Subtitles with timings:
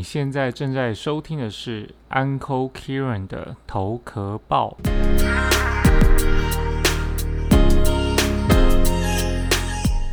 [0.00, 4.78] 你现在正在收听的是 Uncle Kieran 的头壳报。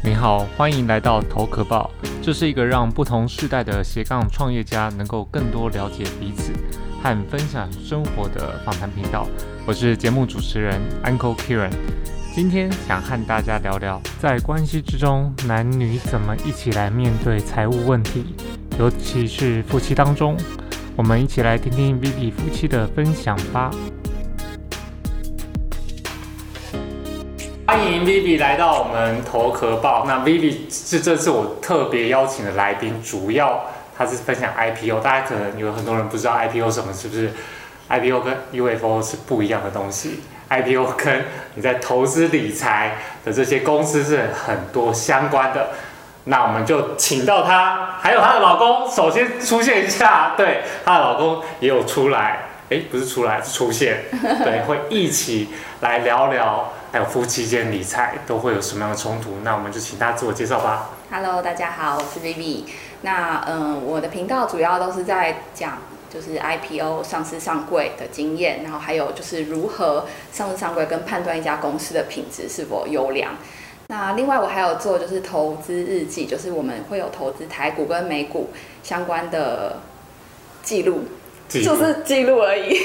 [0.03, 1.89] 你好，欢迎来到头壳报，
[2.21, 6.51] 这是一个让不同世代的斜杠创业家能够更多了解彼此
[7.01, 9.25] 和分享生活的访谈频道。
[9.65, 11.71] 我是节目主持人 Uncle Kieran，
[12.35, 18.35] 今天想和大家聊聊，在关系之中，男女怎么一起来面对财务问题，
[18.79, 20.37] 尤其是夫妻当中。
[20.95, 23.71] 我们一起来听听 Vivi 夫妻的分享吧。
[27.65, 30.05] 欢迎 Vivi 来到我们头壳报。
[30.07, 33.65] 那 Vivi 是这次我特别邀请的来宾，主要
[33.97, 34.99] 他是分享 IPO。
[34.99, 37.31] 大家可能有很多人不知道 IPO 什么，是不是
[37.89, 40.19] ？IPO 跟 UFO 是不一样的东西。
[40.49, 45.69] IPO 跟你在投资理财的这些公司是很多相关的。
[46.29, 50.33] 那我们就请到她，还有她的老公，首先出现一下。
[50.35, 54.03] 对，她的老公也有出来，诶，不是出来，是出现。
[54.43, 59.37] 对，会一起来聊聊，还有夫妻间理财都会有什么样的冲突？
[59.43, 60.89] 那我们就请她自我介绍吧。
[61.09, 62.65] Hello，大家好，我是 Vivi。
[63.03, 65.77] 那嗯，我的频道主要都是在讲
[66.09, 73.31] 就是 IPO 上市上柜的经验，然后还有就是如何上市上柜跟判断一家公司的品质是否优良。
[73.89, 78.49] 那另外我还有做就是投资日记，就是我们会有投资台股跟美股
[78.83, 79.79] 相关的
[80.61, 81.05] 记录，
[81.47, 82.77] 就是记录而已。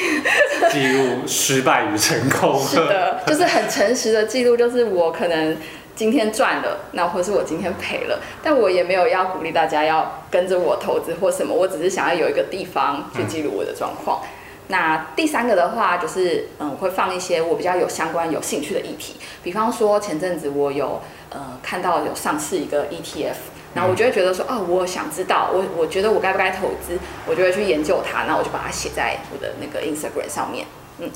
[0.70, 2.60] 记录失败与成功。
[2.60, 5.56] 是的，就是很诚实的记录，就是我可能
[5.96, 14.22] 今天赚了，那或是我今天赔了，但我也没有要鼓励大家要跟着我投资或什么，我只是想要有一个地方去记录我的状况。
[14.68, 23.34] 那第三个的话，就是嗯，我会放一些我比较有相关、有兴趣的议题，比方说前阵子我有呃看到有上市一个 ETF，
[23.74, 30.66] 然后我就会觉得说，哦，我想知道，我我觉得我该不该投资，我就会去研究它，那我就把它写在我的那个 Instagram 上面。
[30.98, 31.10] 嗯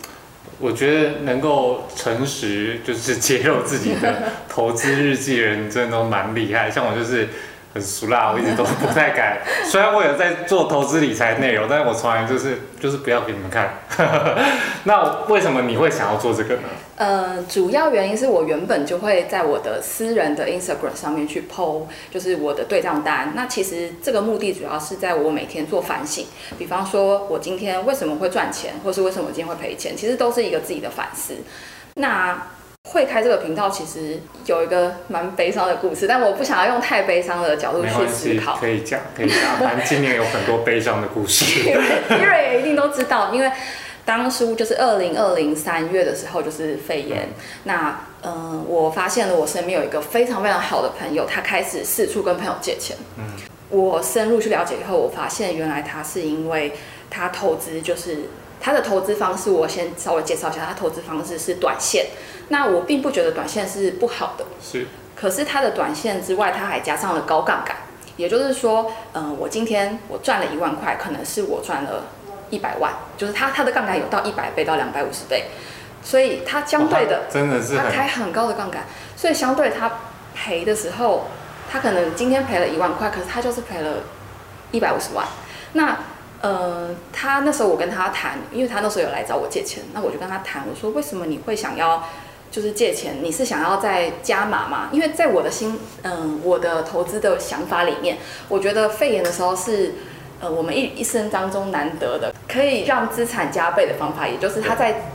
[0.59, 6.71] 我觉得能够诚实，就是揭露自己的投资日记的人，真的都蛮厉害。
[6.71, 7.29] 像我就是
[7.77, 9.39] 很俗辣，我一直都不太敢。
[9.71, 13.81] 虽然我有在做投资理财内容，但是我从来就是就是不要给你们看。
[14.85, 16.63] 那为什么你会想要做这个呢？
[16.97, 23.33] 呃，主要原因是我原本就会在我的私人的 Instagram 上面去 PO，就是我的对账单。
[23.35, 26.25] 那其实这个目的主要是在我每天做反省，
[26.57, 31.35] 比方说我今天为什么会赚钱，或是为什么我今天会赔钱，其实都是一个自己的反思。
[31.99, 32.47] 那
[32.89, 38.57] 会开这个频道，其实有一个蛮悲伤的故事，但我不想要用太悲伤的角度去思考。
[38.57, 39.59] 可以讲，可以讲。
[39.59, 41.61] 反正今年有很多悲伤的故事。
[41.69, 43.51] 因为也一定都知道，因为
[44.05, 47.29] 当初就是二零二零三月的时候，就是肺炎。
[47.65, 52.97] 那嗯、呃我发现了我身边有一个非常非常好的朋友，他开始四处跟朋友借钱。
[53.19, 53.25] 嗯
[53.69, 56.73] 我深入去了解以后，我发现原来他是因为
[57.11, 58.21] 他投资就是。
[58.61, 60.67] 他的投资方式，我先稍微介绍一下。
[60.67, 62.07] 他投资方式是短线，
[62.49, 67.77] 那我并不觉得短线是不好的，是，可是它的短线之外，它还加上了高杠杆，
[68.17, 72.05] 也就是说，嗯、我今天我赚了一万块，可能是我赚了
[72.51, 75.45] 一百万，就是它它的杠杆有到一百倍到两百五十倍，
[76.03, 78.85] 所以它相对的，真的是它开很高的杠杆，
[79.17, 79.91] 所以相对它
[80.35, 81.27] 赔的时候，
[81.71, 84.05] 它可能今天赔了一万块，可是它就是赔了
[84.73, 85.27] 一百五十万。
[85.73, 85.99] 那
[86.47, 92.05] 呃，他那时候我跟他谈，因为他那时候有来找我借钱，那我就跟他谈，我说为什么你会想要
[92.53, 93.17] 就是借钱？
[93.21, 94.89] 你是想要再加码吗？
[94.93, 98.19] 因为在我的心，嗯、我的投资的想法里面，
[98.49, 99.95] 我觉得肺炎的时候是。
[100.39, 105.09] 呃，我们一一生当中难得的，可以让资产加倍的方法，也就是它在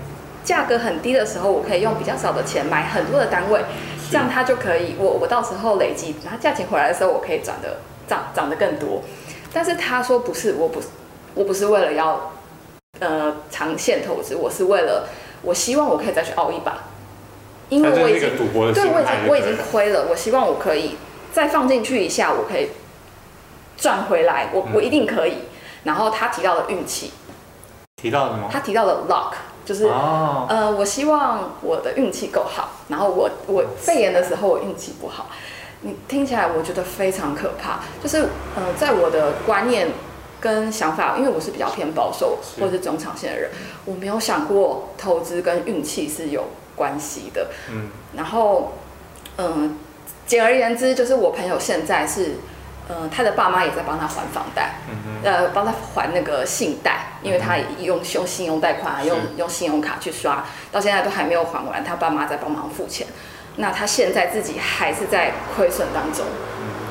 [0.43, 3.61] 价格很低的时候，我可以用比较少的钱买很多的单位，
[4.09, 7.77] 这样它就可以，我我到时候累积，然后价钱回来的时候，我可以涨得
[8.07, 9.03] 涨涨得更多。
[9.53, 10.87] 但是他说不是，我不是
[11.33, 12.31] 我不是为了要
[12.99, 15.07] 呃长线投资，我是为了
[15.41, 16.77] 我希望我可以再去熬一把，
[17.69, 20.97] 因为我已经赌博的对我已经我已经亏了，我希望我可以
[21.31, 22.69] 再放进去一下，我可以
[23.77, 25.37] 赚回来，我嗯我一定可以。
[25.83, 27.11] 然后他提到了运气，
[27.95, 28.47] 提到什么？
[28.51, 29.33] 他提到了 luck，
[29.65, 35.27] 就是哦，呃，我希望我的运气够好，然后我我肺炎的时候我运气不好，
[35.81, 37.79] 你听起来我觉得非常可怕。
[38.03, 39.87] 就是呃，在我的观念
[40.41, 43.51] 跟想法，因为我是比较偏保守或者是中长线的人，
[43.85, 46.45] 我没有想过投资跟运气是有
[46.75, 47.51] 关系的。
[47.71, 48.73] 嗯，然后
[49.37, 49.77] 嗯、
[50.27, 52.35] 简而言之，就是我朋友现在是。
[52.89, 60.43] 呃，他的爸妈也在帮他还房贷，嗯哼，呃，帮他还那个信贷，因为他用用信用贷款啊，用用信用卡去刷，
[60.73, 63.07] 到现在都还没有还完，他爸妈在帮忙付钱。
[63.57, 66.25] 那他现在自己还是在亏损当中，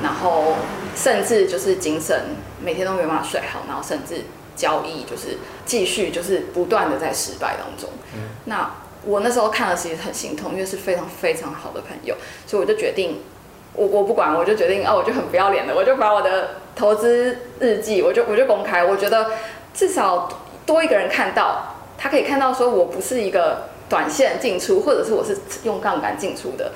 [0.01, 0.55] 然后
[0.95, 2.15] 甚至就是精神
[2.61, 4.21] 每天都没有办法睡好，然后甚至
[4.55, 7.89] 交易就是继续就是不断的在失败当中。
[8.13, 8.71] 嗯那
[9.03, 12.15] 我那时候看了其实很心痛，因为是非常非常好的朋友，
[12.45, 13.19] 所以我就决定，
[13.73, 19.31] 我我不管，我就决定哦，我就很不要脸的，我就把我的投资日记，我就我就公开，我觉得
[19.73, 20.29] 至少
[20.67, 26.71] 多一个人看到，他可以看到说我不是一个短线进出，或者是我是用杠杆进出的，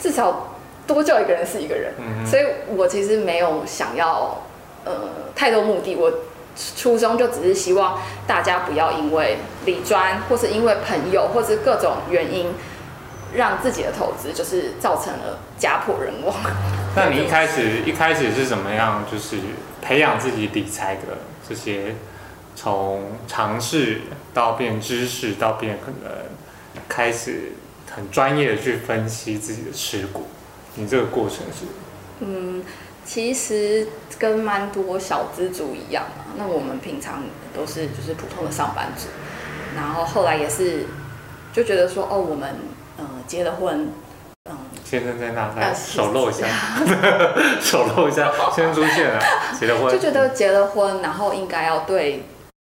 [0.00, 0.57] 至少
[0.88, 1.92] 多救一个人是一个人。
[2.00, 2.42] 嗯所以
[2.74, 4.42] 我其实没有想要
[4.84, 4.92] 呃
[5.36, 6.12] 太多目的，我
[6.76, 12.48] 初衷就只是希望大家不要因为理专或是因为朋友或是各种原因，
[13.32, 16.34] 让自己的投资就是造成了家破人亡。
[16.96, 19.36] 那你一开始一开始是怎么样，就是
[19.80, 21.18] 培养自己理财的
[21.48, 21.94] 这些，
[22.56, 24.00] 从尝试
[24.34, 26.10] 到变知识，到变可能
[26.88, 27.52] 开始
[27.94, 30.26] 很专业的去分析自己的持股，
[30.78, 31.66] 你这个过程是？
[32.20, 32.62] 嗯，
[33.04, 33.86] 其实
[34.18, 36.24] 跟蛮多小资族一样嘛。
[36.36, 37.22] 那我们平常
[37.54, 39.08] 都是就是普通的上班族，
[39.76, 40.86] 然后后来也是
[41.52, 42.54] 就觉得说，哦，我们
[42.96, 43.88] 呃结了婚，
[44.48, 46.46] 嗯，先生在那，啊来手露一下，
[47.60, 49.20] 手露一下， 先生出现了，
[49.58, 52.24] 结了婚，就觉得结了婚，然后应该要对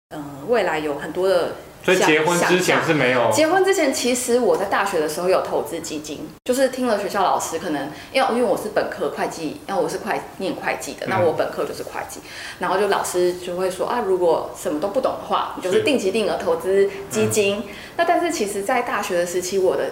[0.09, 12.21] 呃未来有很多的所以结婚之前是没有，结婚之前，其实我在大学的时候有投资基金，就是听了学校老师可能，因为因为我是本科会计，因为我是会念会计的，那嗯我本科就是会计，
[12.59, 17.63] 然后就老师就会说啊，如果什么都不懂的话，你就是是定期定额投资基金。
[17.97, 19.89] 那但是其实，在大学的时期，我的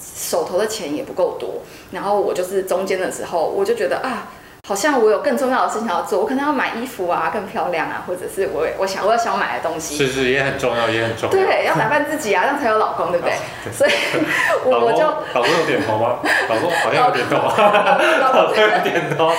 [0.00, 1.62] 手头的钱也不够多，
[1.92, 4.32] 然后我就是中间的时候，我就觉得啊。
[4.68, 11.30] 好像我有更重要的事情要做，我可能要买衣服啊，更漂亮啊，或者是我我想我要想买的东西，是是也很重要，也很重要。
[11.30, 13.34] 对，要打扮自己啊，这样才有老公，对不对？
[13.64, 13.90] 对 所以
[14.66, 16.18] 我我就老公有点头吗？
[16.50, 19.32] 老公好像有点头，老公有点头。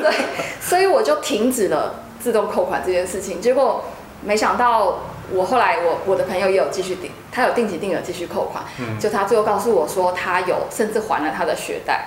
[0.00, 0.12] 对，
[0.60, 3.40] 所以我就停止了自动扣款这件事情。
[3.40, 3.84] 结果
[4.22, 5.00] 没想到，
[5.32, 12.06] 我后来我我的朋友也有继续定，他有定期定额继续扣款，嗯就他最后告诉我说，他有甚至还了他的学贷。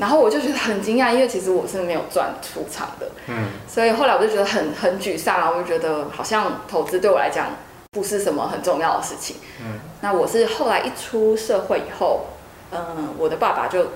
[0.00, 7.48] 然后我就觉得很惊讶，因为其实我是没有赚出场的，嗯，所以后来我就觉得很很沮丧啊，我就觉得好像投资对我来讲
[7.92, 9.36] 不是什么很重要的事情。
[9.60, 12.28] 嗯，那我是后来一出社会以后，
[12.72, 13.88] 嗯，我的爸爸就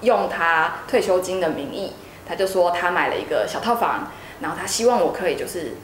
[0.00, 1.92] 用他退休金的名义，
[2.26, 4.10] 他就说他买了一个小套房，
[4.40, 5.74] 然后他希望我可以就是，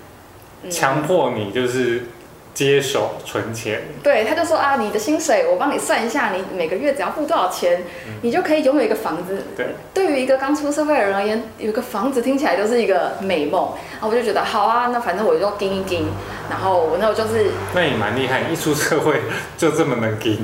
[0.63, 2.07] 嗯强迫你就是
[2.55, 7.83] 接手存钱，对，他就说啊，你的薪水我帮你算一下，你每个月只要付多少钱，
[8.21, 9.43] 你就可以拥有一个房子。
[9.57, 13.73] 对，对于一个刚出社会的人而言，有一个房子听起来就是一个美梦。
[13.93, 16.09] 然后我就觉得好啊，那反正我就盯一盯。
[16.51, 19.23] 然后我那我就是那你蛮厉害，一出社会
[19.57, 20.39] 就这么能给。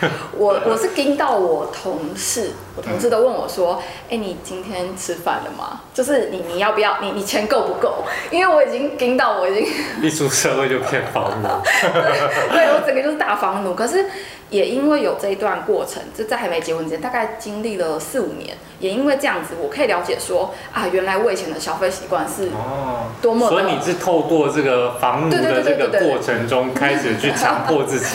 [0.36, 5.80] 我我是盯到我同事，我同事都问我说：“哎、你今天吃饭了吗？
[5.92, 6.98] 就是你你要不要？
[7.00, 8.04] 你你钱够不够？
[8.30, 11.48] 因为我已经盯到我已经 一出社会就变房奴，
[12.52, 13.74] 对我整个就是大房奴。
[13.74, 14.06] 可是
[14.48, 28.06] 也因为有这一段过程，就在还没结婚之前，大概经历了四五年，也因为这样子，我可以了解说啊，原来我以前的消费习惯是哦，多么的所以你是透过这个房奴的这个过程中，开始去强迫自己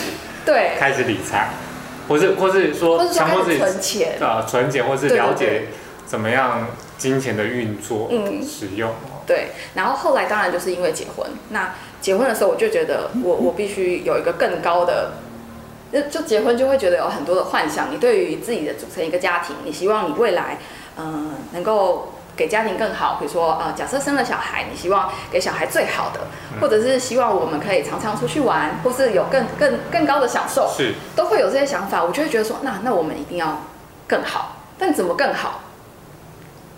[0.44, 1.48] 对，开始理财，
[2.08, 4.18] 或是或是说强迫自己存钱。
[4.20, 5.68] 啊存钱，或是了解
[6.06, 6.68] 怎么样
[6.98, 8.92] 金钱的运作、嗯使用。
[9.26, 15.14] 对，然后后来当然就是因为结婚，那结婚的时候我就觉得我我必须有一个更高的，
[15.92, 20.58] 就就结婚就会觉得有很多的幻想，你对于自己的组成一个家庭，你希望你未来
[20.96, 26.20] 嗯、呃能够给家庭更好，比如说呃假设生了小孩，你希望给小孩最好的，
[26.60, 33.62] 或者是希望我们可以常常出去玩，或是有更更更高的享受，是，都会有这些想法，我就会觉得说，那那我们一定要
[34.06, 35.62] 更好，但怎么更好，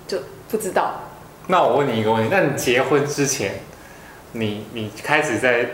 [0.06, 1.00] 就不知道。
[1.48, 3.60] 那我问你一个问题，那你结婚之前，
[4.32, 5.70] 你你开始在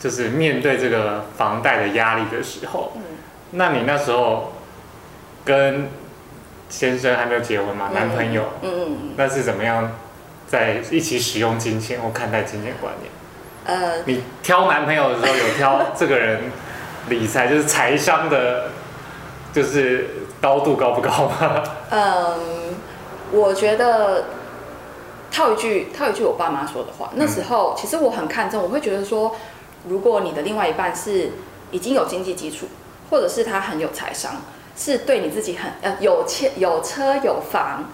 [0.00, 3.02] 就是面对这个房贷的压力的时候，嗯。
[3.52, 4.52] 那你那时候
[5.42, 5.88] 跟
[6.68, 9.14] 先生还没有结婚嘛，男朋友，嗯嗯嗯。
[9.16, 9.92] 那是怎么样
[10.46, 13.10] 在一起使用金钱或看待金钱观念？
[13.64, 16.44] 呃，你挑男朋友的时候有挑这个人
[17.08, 18.70] 理财就是财商的，
[19.52, 20.08] 就是
[20.40, 21.62] 高度高不高吗？
[21.90, 22.74] 嗯，
[23.30, 24.24] 我觉得
[25.30, 29.36] 套一句套一句我爸妈说的话，那时候其实我很看重，我会觉得说，
[29.86, 31.32] 如果你的另外一半是
[31.70, 32.66] 已经有经济基础，
[33.10, 34.36] 或者是他很有财商，
[34.78, 37.90] 是对你自己很呃有钱有车有房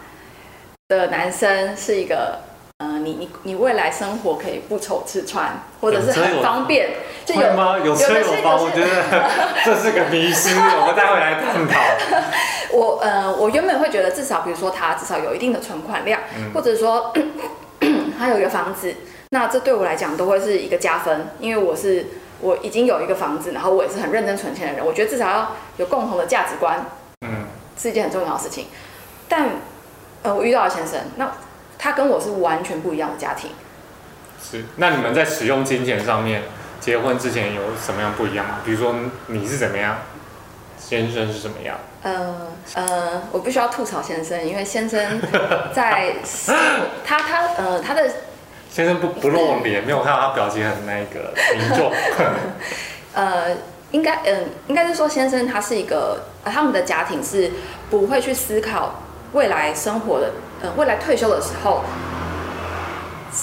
[0.88, 2.38] 的男生，是一个。
[2.78, 6.90] 呃，你你你未来生活可以不愁吃穿，或者是很方便，
[7.24, 7.78] 就有会吗？
[7.78, 9.30] 有车有房，我觉得
[9.64, 11.80] 这是个迷失，我们待会来探讨。
[12.72, 17.14] 我呃，我原本会觉得至少比如说他至少有一定的存款量，嗯或者说
[18.18, 18.92] 他有一个房子，
[19.30, 22.04] 那这对我来讲都会是一个加分，因为我是
[22.40, 26.84] 我已经有一个房子，然后我也是很认真存钱的人，我觉得至少要有共同的价值观
[27.22, 27.46] 嗯，
[27.78, 28.66] 是一件很重要的事情。
[29.28, 29.48] 但
[30.22, 31.32] 呃，我遇到了先生，那
[31.78, 33.50] 他跟我是完全不一样的家庭。
[34.42, 34.64] 是。
[34.76, 36.42] 那你们在使用金钱上面，
[36.80, 38.60] 结婚之前有什么样不一样吗？
[38.64, 38.94] 比如说
[39.28, 39.98] 你是怎么样，
[40.78, 41.76] 先生是怎么样？
[42.02, 45.18] 呃呃，我必须要吐槽先生，因为先生
[45.74, 46.16] 在
[47.04, 48.10] 他他呃他的
[48.74, 51.92] 先生不不露脸，没有看到他表情很那个凝重。
[53.14, 53.56] 呃，
[53.92, 57.52] 应该嗯、应该是说先生他是一个、他们的家庭是
[57.88, 59.02] 不会去思考
[59.32, 61.82] 未来生活的，呃，未来退休的时候，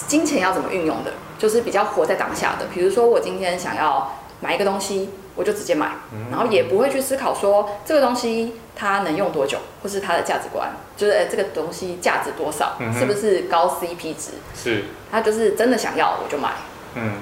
[0.06, 2.66] 金钱要怎么运用的，就是比较活在当下的。
[2.66, 4.12] 比如说我今天想要
[4.42, 5.92] 买一个东西，我就直接买，
[6.30, 16.50] 然后也不会去思考说这个东西它能用多久，或是它的价值观，就是、呃、这个东西价值多少，嗯是不是高 CP 值，是，他就是真的想要我就买。
[16.96, 17.12] 嗯。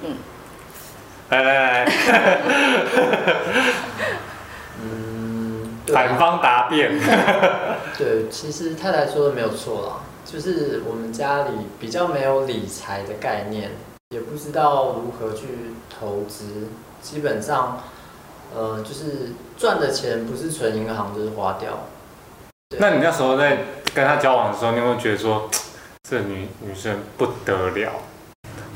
[0.00, 0.16] 嗯，
[1.30, 1.90] 来来来，
[4.80, 6.96] 嗯，反方答辩。
[7.98, 9.92] 对，其实太太说的没有错啦，
[10.24, 11.50] 就是我们家里
[11.80, 13.72] 比较没有理财的概念，
[14.14, 16.68] 也不知道如何去投资，
[17.02, 17.78] 基本上，
[18.56, 21.80] 呃，就是赚的钱不是存银行就是花掉。
[22.78, 23.58] 那你那时候在
[23.94, 25.50] 跟他交往的时候，你有没有觉得说，
[26.08, 27.92] 这女女生不得了，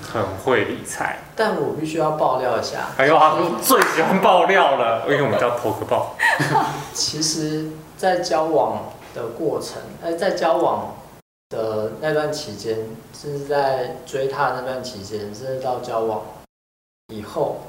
[0.02, 1.20] 很会理财？
[1.34, 6.14] 但我必须要爆料一下，哎呦，他最喜欢爆料了，因为我们叫投个爆。
[6.92, 10.94] 其实，在交往的过程，哎，在交往
[11.52, 12.78] 的那段期间，
[13.12, 16.22] 甚至在追她那段期间，甚至到交往
[17.14, 17.60] 以后，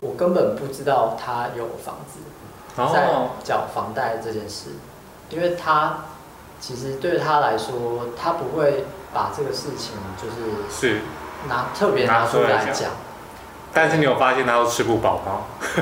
[0.00, 2.20] 我根本不知道她有房子，
[2.76, 4.70] 在哦，缴房贷这件事，
[5.30, 6.04] 因为她
[6.60, 10.36] 其实对她来说，她不会把这个事情就是
[10.70, 11.00] 是，
[11.48, 12.92] 拿特别拿出来讲。
[13.76, 15.42] 但是你有发现他都吃不饱吗？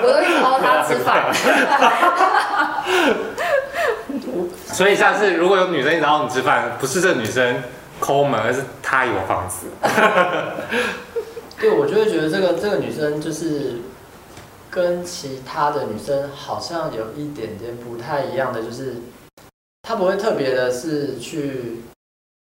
[0.00, 1.34] 我都一直邀他吃饭。
[4.76, 7.62] 所以下次如果有女生找你吃饭，不是这女生
[7.98, 9.68] 抠门，而是她有房子。
[11.58, 13.76] 对，我就会觉得这个这个女生就是
[14.68, 18.96] 跟其他的女生好像有一点点不太一样的，就是
[19.80, 21.80] 她不会特别的是去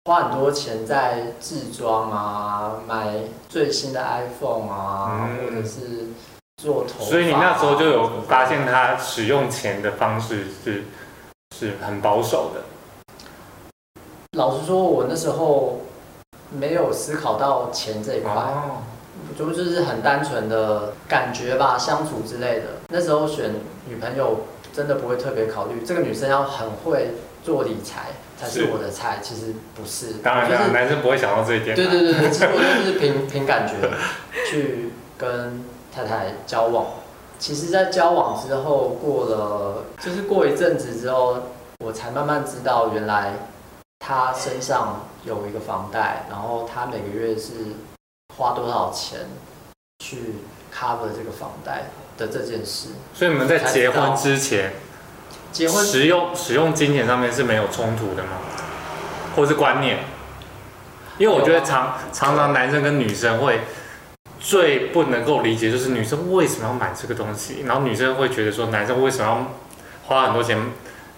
[0.03, 3.13] 花很多钱在制装啊，买
[3.47, 6.09] 最新的 iPhone 啊，嗯或者是
[6.61, 10.83] 做头所以你那时候就有发现她使用钱的方式是
[11.57, 12.61] 是很保守的。
[14.37, 15.79] 老实说，我那时候
[16.51, 18.33] 没有思考到钱这一块。
[18.33, 18.83] 哦，
[19.39, 22.65] 就就是很单纯的感觉吧，相处之类的。
[22.89, 23.51] 那时候选
[23.87, 24.41] 女朋友
[24.73, 28.07] 真的不会特别考虑这个女生要很会做理财
[28.37, 30.15] 才是是我的菜，其实不是。
[30.21, 31.73] 当然，当然，就是男生不会想到这一点。
[31.73, 33.75] 对对对对，其实我就是凭凭感觉
[34.51, 36.85] 去跟太太交往。
[37.37, 41.37] 其实，在交往之后，过了就是过一阵子之后，
[41.83, 43.33] 我才慢慢知道，原来
[43.99, 47.53] 他身上有一个房贷，然后他每个月是
[48.35, 49.19] 花多少钱
[49.99, 50.35] 去
[50.73, 51.83] cover 这个房贷
[52.17, 52.89] 的这件事。
[53.13, 54.73] 所以你们在结婚之前，
[55.51, 58.29] 结婚使用使用金钱上面是没有冲突的吗？
[59.35, 59.99] 或是观念？
[61.17, 63.61] 因为我觉得常常常男生跟女生会
[64.45, 69.51] 最不能够理解，就是女生为什么要买这个东西，然后女生会觉得说男生为什么要
[70.05, 70.55] 花很多钱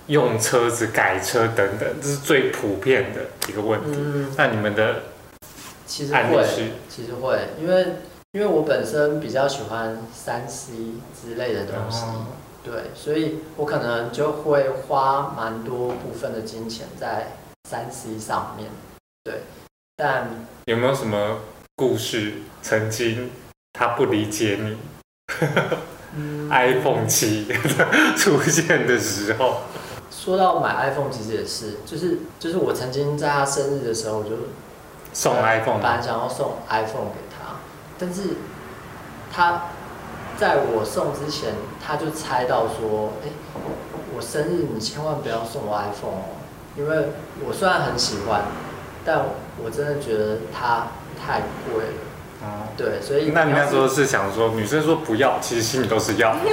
[0.07, 3.97] 用车子改车等等，这是最普遍的一个问题。
[3.99, 5.03] 嗯，那你们的
[5.85, 6.45] 其实会，
[6.87, 7.85] 其实会，因为
[8.31, 10.71] 因为我本身比较喜欢三 C
[11.21, 12.27] 之类的东西，哦。
[12.63, 17.33] 对，所以我可能就会花蛮多部分的金钱在
[17.69, 18.69] 三 C 上面，
[19.25, 19.41] 对，
[19.97, 20.29] 但
[20.65, 21.39] 有没有什么
[21.79, 23.29] 故事曾经
[23.73, 24.77] 他不理解你
[26.15, 27.47] 嗯 iPhone 七
[28.17, 29.57] 出现的时候？
[30.09, 34.31] 说到买 iPhone，其实也是，就是就是我曾经在他生日的时候，我就
[35.13, 37.57] 送 iPhone 本来想要送 iPhone 给他，
[37.99, 38.23] 但是
[39.31, 39.65] 他
[40.35, 41.53] 在我送之前，
[41.85, 43.29] 他就猜到说，哎、
[44.15, 46.25] 我生日你千万不要送我 iPhone 哦，
[46.75, 47.09] 因为
[47.47, 48.45] 我虽然很喜欢，
[49.05, 49.19] 但
[49.63, 50.87] 我真的觉得它
[51.19, 51.91] 太贵了。
[52.43, 56.35] 哦，对，所以那你那时候是想说，女生说不要，其实心里都是要。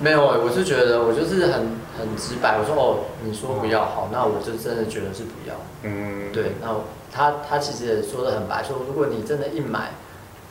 [0.00, 5.54] 没有欸，我是觉得我就是很很直白，我说哦，你说不要好，那我就真的觉得是不要。
[5.82, 9.92] 嗯，对，那我他他其实也说的很白，说如果你真的硬买，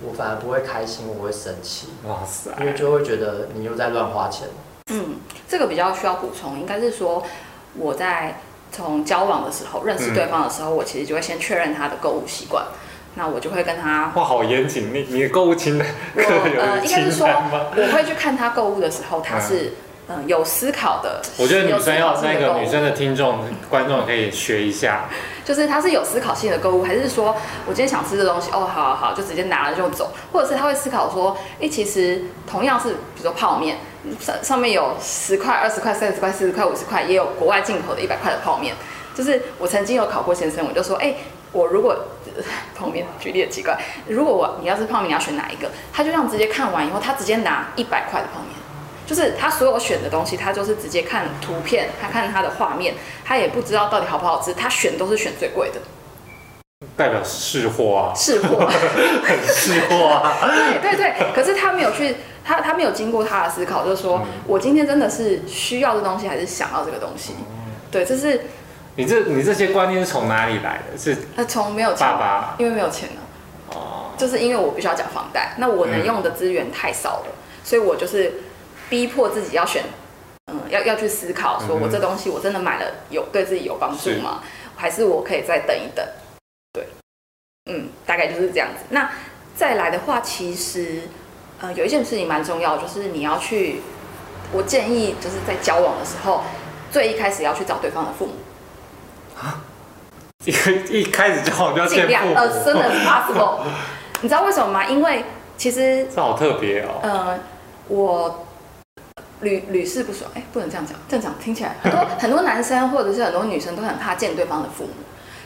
[0.01, 4.47] 我反而不会开心，我会生气，哇塞，因为就会觉得你又在乱花钱。
[4.91, 5.17] 嗯，
[5.47, 7.21] 这个比较需要补充，应该是说
[7.75, 8.39] 我在
[8.73, 12.65] 从交往的时候认识对方的时候，我其实就会先确认他的购物习惯，
[13.15, 16.21] 那我就会跟他，哇，好严谨，你你的购物清单，我
[16.59, 17.27] 呃应该是清说？
[17.77, 19.73] 我会去看他购物的时候，他是
[20.09, 21.21] 嗯、有思考的。
[21.37, 23.39] 我觉得女生要那个女生的听众
[23.69, 25.05] 观众可以学一下，
[25.45, 27.33] 就是他是有思考性的购物，还是说
[27.65, 33.77] 我今天想吃这东西，哦，好好好，就直接拿了就走，或者是他会思考说，哎、其实同样是比如说泡面，
[34.19, 38.75] 上上面有十块、二十块、三十块、四十块、五十块，也有国外进口的一百块的泡面。
[39.15, 41.13] 就是我曾经有考过先生，我就说，哎、
[41.51, 41.95] 我如果
[42.75, 45.69] 泡面举例很奇怪，如果我你要是泡面，你要选哪一个？
[45.93, 48.49] 他就这样直接看完以后，他直接拿一百块的泡面。
[49.05, 52.95] 就是他所有选的东西，他就是直接看图片，他看他的画面，
[53.25, 55.79] 他也不知道到底好不好吃，他选都是选最贵的。
[56.95, 58.67] 代表是货啊，是货，
[59.25, 60.37] 很是货啊，
[60.81, 61.13] 对对对。
[61.33, 64.27] 可是他没有去，他他没有经过他的思考，就是说、嗯。
[64.45, 67.33] 我今天真的是需要这东西，还是想要这个东西？
[67.89, 68.45] 对，这是
[68.95, 70.97] 你这你这些观念是从哪里来的？
[70.97, 72.55] 是呃从没有钱爸，爸。
[72.59, 73.21] 因为没有钱呢，
[73.75, 77.25] 哦，就是因为我必须要缴房贷，那我能用的资源太少了，
[77.63, 78.33] 所以我就是
[78.89, 79.81] 逼迫自己要选，
[80.51, 84.41] 嗯，要要去思考，说我这东西我真的买了有对自己有帮助吗？
[84.75, 86.05] 还是我可以再等一等？
[86.73, 86.87] 对，
[87.67, 88.83] 嗯，大概就是这样子。
[88.89, 89.09] 那
[89.55, 91.03] 再来的话，其实
[91.61, 93.81] 呃有一件事情蛮重要，就是你要去，
[94.51, 96.43] 我建议就是在交往的时候，
[96.91, 98.33] 最一开始要去找对方的父母，
[100.45, 100.51] 一
[101.01, 103.59] 一开始交往就要尽量见父母，soon as possible。
[104.21, 104.85] 你知道为什么吗？
[104.85, 105.23] 因为
[105.57, 106.99] 其实这好特别哦。
[107.03, 107.39] 呃，
[107.87, 108.45] 我
[109.41, 114.93] 屡屡试不爽，哎、不能这样讲，这样讲听起来很多很多男生或者是很多女生都很怕见对方的父母，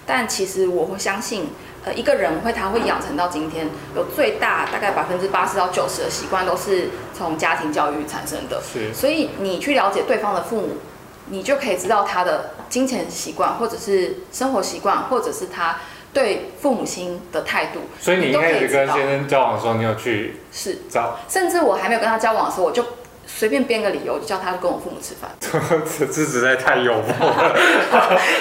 [0.08, 1.50] 但其实我会相信，
[1.84, 8.94] 呃，一个人会他会养成到今天，有最大大概百分之八十到九十的习惯都是从家庭教育产生的，是。
[8.94, 10.78] 所以你去了解对方的父母，
[11.28, 15.78] 你就可以知道他的金钱习惯，或者是生活习惯，或者是他
[16.14, 22.84] 对父母亲的态度，所以你一开始跟先生交往的时候，你有去是，找，甚至我还没有跟他交往的时候，我就
[23.28, 27.56] 随便编个理由，就叫他跟我父母吃饭，这 这实在太幽默了，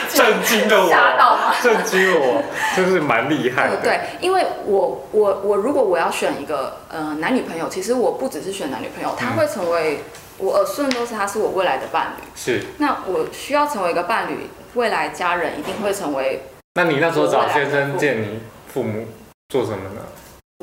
[0.09, 2.43] 震惊了吓到震惊了我，
[2.77, 3.77] 就是蛮厉害的。
[3.77, 10.05] 呃，对，因为我我我如果我要选一个呃男女朋友，其实我不只是选男女朋友，他嗯会成为
[10.39, 12.23] 我耳顺都是他是我未来的伴侣。
[12.37, 16.43] 是，那我需要成为一个伴侣，未来家人一定会成为，
[16.75, 18.41] 那你那时候找先生见你
[18.73, 19.07] 父母
[19.49, 20.03] 做什么呢？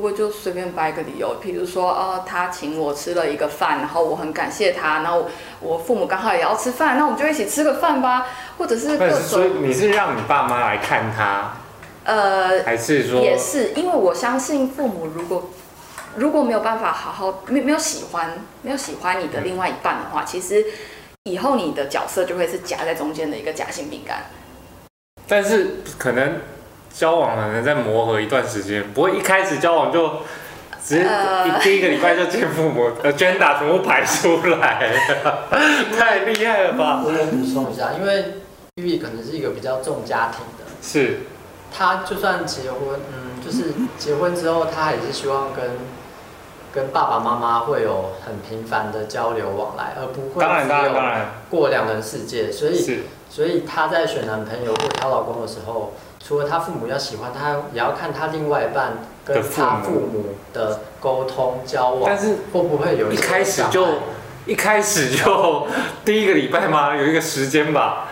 [0.02, 5.28] 我就随便掰个理由，比如说呃他请我吃了一个饭，然后我很感谢他，然后
[5.60, 8.26] 我父母刚好也要吃饭，那我们就一起吃个饭吧，
[8.58, 11.54] 或者是各种你是让你爸妈来看他，
[12.06, 15.52] 呃还是说也是，因为我相信父母如果
[16.16, 18.32] 如果没有办法好好没没有喜欢
[18.64, 20.66] 没有喜欢你的另外一半的话，其实
[21.26, 24.24] 以后你的角色就会是夹在中间的一个夹心饼干。
[25.28, 26.42] 但是可能
[26.94, 30.08] 交往可能在磨合一段时间，不会一开始交往就
[30.84, 31.10] 直接
[31.62, 34.94] 第一个礼拜就见父母，agenda 全部排出来，
[35.98, 37.02] 太厉害了吧？
[37.04, 38.36] 我我补充一下，因为
[38.76, 41.22] 玉玉可能是一个比较重家庭的，是，
[41.76, 45.64] 他就算结婚，嗯，就是结婚之后，他还是希望跟
[46.74, 51.26] 跟爸爸妈妈会有很频繁的交流往来，而不会当然当只有然当然。
[51.50, 52.52] 过两人世界。
[52.52, 55.94] 所以是，所以她在选男朋友或挑老公的时候，
[56.24, 63.88] 除了她父母要喜欢，她也要看她另外一半跟的父母她父母的沟通交往但，是会不会有一开始就
[64.46, 65.66] 一开始就
[66.06, 66.96] 第一个礼拜吗？
[66.96, 68.10] 有一个时间吧，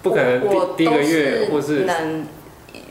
[0.00, 2.26] 不可能我第第一个月或都是能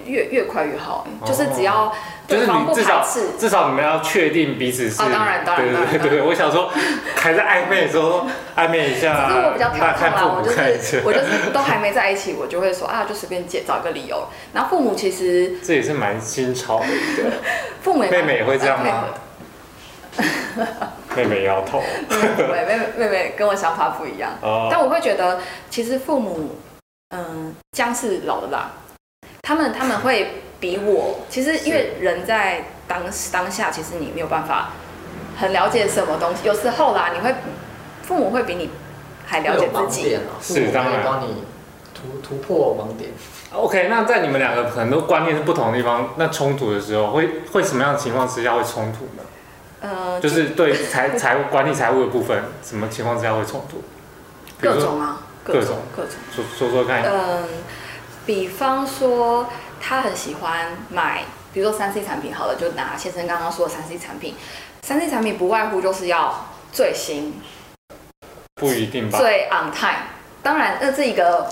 [0.06, 1.92] 越越快越好，哦就是只要
[2.28, 3.06] 就是你至少。
[3.38, 6.70] 至少你们要确定彼此是，哦当然当然对对对我想说
[7.16, 14.28] 还在暧昧的时候暧昧一下，只是我比较调控啦，我就是我就是都还没在一起，我就会说啊，就随便借找一个理由。
[14.54, 16.86] 然后父母其实这也是蛮新潮的
[17.82, 19.06] 父母妹妹也会这样吗？
[21.16, 21.44] 妹妹。
[21.46, 21.82] 摇头。
[22.10, 26.58] 对，妹妹妹妹跟我想法不一样，哦，但我会觉得其实父母，
[27.16, 28.70] 嗯，姜是老的辣，
[29.42, 34.70] 他们他们会比我，其实因为人在当当下，其实你没有办法
[35.40, 37.36] 很了解什么东西，有时候啦，你会
[38.04, 38.70] 父母会比你
[39.26, 41.44] 还了解自己，啊，是当然帮你
[41.94, 43.12] 突突破盲点。
[43.54, 49.24] OK，那在你们两个很多观念是不同的地方，那冲突的时候会会什么样的情况之下会冲突呢？
[49.80, 53.84] 呃，就是对财 财务管理财务的部分，什么情况之下会冲突？
[54.60, 56.12] 各种啊，各种各种各种。
[56.36, 57.44] 说说说看，嗯，
[58.26, 59.48] 比方说
[59.82, 64.36] 他很喜欢买，比如说三 C 产品，好了，就拿先生刚刚说的三 C 产品，
[64.82, 67.42] 三 C 产品不外乎就是要最新、
[68.56, 69.18] 不一定吧？
[69.18, 70.04] 最 on time。
[70.44, 71.50] 当然，那是一个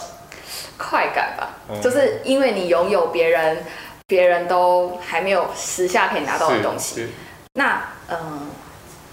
[0.78, 3.64] 快感吧，嗯就是因为你拥有别人
[4.08, 7.10] 别人都还没有时下可以拿到的东西。
[7.54, 8.50] 那嗯，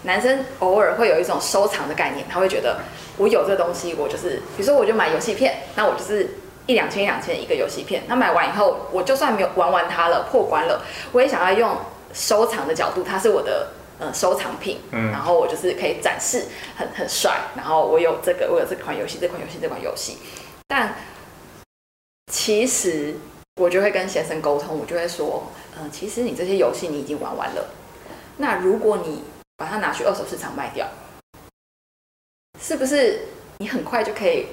[0.03, 2.81] 男生偶尔会有一种收藏的概念，他会觉得
[3.17, 6.29] 我有这东西，我就是，比如说我就买游戏片，那我就是
[6.67, 11.77] 一两千一两千一个游戏片，那买完以后，我就算没有玩完它了，破关了，我也想要用
[12.13, 16.47] 收藏的角度，它是我的呃收藏品，嗯然后我就是可以展示
[16.77, 20.19] 很很帅，然后我有这个，我有这款游戏，这款游戏，这款游戏，
[20.69, 20.95] 但
[22.33, 23.15] 其实
[23.61, 25.45] 我就会跟先生沟通，我就会说，
[25.79, 27.67] 嗯、其实你这些游戏你已经玩完了。
[28.39, 29.25] 那如果你
[29.57, 30.87] 把它拿去二手市场卖掉，
[32.61, 34.47] 是不是你很快就可以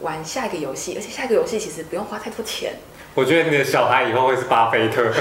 [0.00, 0.94] 玩下一个游戏？
[0.96, 2.74] 而且下一个游戏其实不用花太多钱。
[3.14, 5.02] 我觉得你的小孩以后会是巴菲特。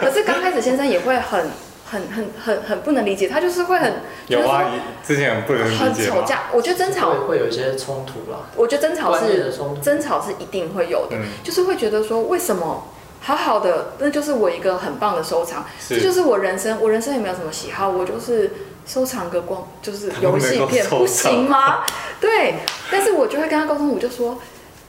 [0.00, 1.50] 可是刚开始先生也会很、
[1.90, 5.94] 很、很、很、很不能理解，他就是会很有啊就是，之前很不能理解很。
[6.04, 6.42] 吵架。
[6.52, 9.50] 我觉得争吵会，有一些冲突啦，我觉得争吵是。
[9.82, 12.88] 争吵是一定会有的，嗯，就是会觉得说为什么
[13.20, 18.52] 好好的，那就是我一个很棒的收藏，这就是我人生，我人生也没有什么喜好，我就是
[18.86, 21.84] 收藏个光，就是都游戏片，不行吗？
[22.20, 22.54] 对，
[22.90, 24.38] 但是我就会跟他沟通，我就说，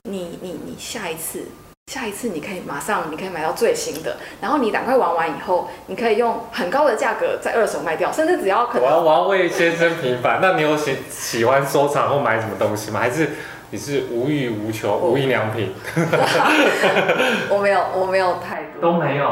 [0.03, 1.43] 你你你下一次。
[1.91, 10.39] 下一次你可以马上，你可以买到最新的，然后你赶快玩完以后，你可以用很高的价格在二手卖掉，甚至只要可能我要我要为先生平反。
[10.41, 13.01] 那你有喜喜欢收藏或买什么东西吗？
[13.01, 13.31] 还是
[13.71, 15.73] 你是无欲无求、无印良品？
[17.49, 19.29] 我没有我没有太多，都没有，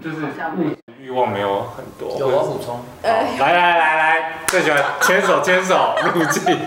[0.00, 0.16] 就是
[0.98, 2.16] 欲望没有很多。
[2.18, 6.58] 有我补充，来来来来，最喜欢牵手牵手入境。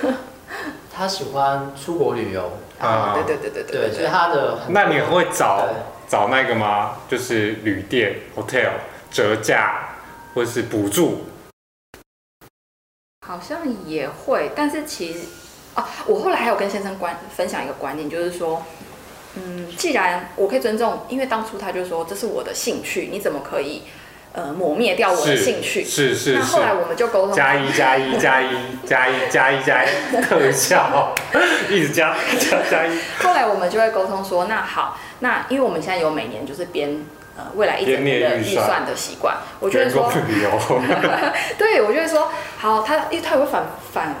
[0.94, 5.66] 他喜欢出国旅游，啊，对对对对对，对所以他的那你会找
[6.06, 6.92] 找那个吗？
[7.08, 8.70] 就是旅店 hotel
[9.10, 9.88] 折价
[10.34, 11.24] 或是补助？
[13.26, 15.20] 好像也会，但是其实
[15.74, 18.62] 啊，我后来还有跟先生观分享一个观念，就是说，
[19.36, 23.82] 嗯，既然我可以尊重，因为当初他就说这是我的兴趣，你怎么可以
[24.32, 25.84] 呃抹灭掉我的兴趣？
[25.84, 26.60] 是是是那后。
[26.60, 28.46] 来我们就沟通，加一加一 加一
[28.84, 29.88] 加一加一加一
[30.22, 31.14] 特效，
[31.70, 37.04] 一直加加加一，后来我们就会沟通说，那好，那因为我们现在有每年就是编
[37.36, 38.84] 呃未来一整年的预算。
[38.84, 40.10] 的习惯，我觉得说，
[41.56, 44.14] 对我就会说，好，他因为他也会反反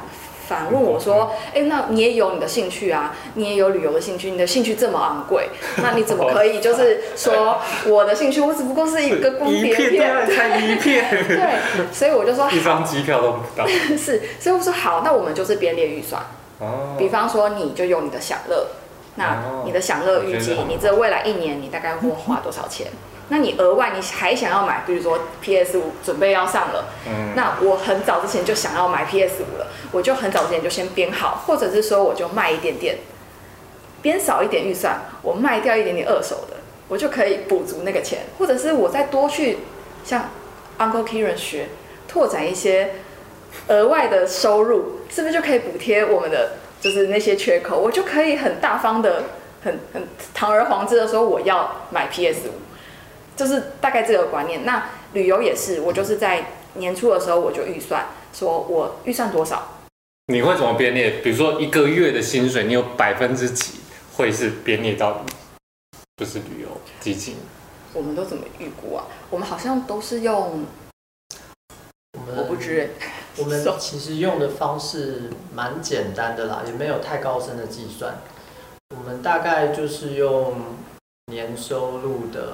[0.50, 5.48] 反问我说，哎、那你也有你的兴趣啊，你也有旅游的兴趣，你的兴趣这么昂贵，
[5.80, 13.64] 那你怎么可以就是说我的兴趣，我只不过是一个光碟一片才一片， 对，所以我就说 一张机票都不到。
[13.96, 16.20] 是，所以我说好，那我们就是编列预算，
[16.58, 18.66] 哦，比方说你就用你的享乐，
[19.14, 19.62] 那哦。
[19.64, 22.88] 你的享乐预计你这未来一年你大概会花多少钱？
[23.30, 26.84] 那你额外你还想要买，比如说 PS 五准备要上了。
[27.06, 32.98] 嗯，那我很早之前就想要买 PS 五了，我就很早之前就先编好，或者是说我就卖一点点，
[34.02, 36.56] 编少一点预算，我卖掉一点点二手的，
[36.88, 39.58] 我就可以补足那个钱，或者是我再多去
[40.04, 40.28] 像
[40.78, 41.68] Uncle Kieran 学，
[42.08, 42.94] 拓展一些
[43.68, 47.78] 额外的收入，是不是就可以补贴我们的就是那些缺口？
[47.78, 49.22] 我就可以很大方的、
[49.62, 52.52] 很很堂而皇之的说我要买 PS 五，
[53.40, 54.66] 就是大概这个观念。
[54.66, 59.80] 那旅游也是，我就是在年初的时候我就预算，说我预算多少，
[60.26, 61.22] 你会怎么编列？
[61.22, 63.80] 比如说一个月的薪水，你有百分之几
[64.14, 65.24] 会是编列到
[66.18, 66.68] 就是旅游
[67.00, 67.36] 基金？
[67.94, 69.06] 我们都怎么预估啊？
[69.30, 70.66] 我们好像都是用，
[72.12, 72.90] 我们我不知欸
[73.38, 78.18] 我们其实用的方式蛮简单的啦，也没有太高深的计算。
[78.94, 80.60] 我们大概就是用
[81.32, 82.52] 年收入的